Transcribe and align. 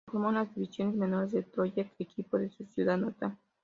Se 0.07 0.11
formó 0.13 0.29
en 0.29 0.33
las 0.35 0.55
divisiones 0.55 0.95
menores 0.95 1.31
del 1.31 1.45
Troyes, 1.45 1.91
equipo 1.99 2.39
de 2.39 2.49
su 2.49 2.65
ciudad 2.65 2.97
natal. 2.97 3.37